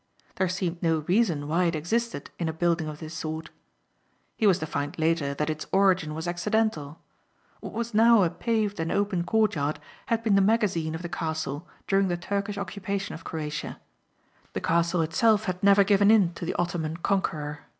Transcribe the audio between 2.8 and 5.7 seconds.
of this sort. He was to find later that its